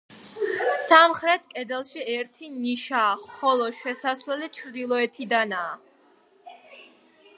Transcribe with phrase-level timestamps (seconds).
[0.77, 6.61] სამხრეთ კედელში ერთი ნიშაა, ხოლო შესასვლელი ჩრდილოეთიდანაა.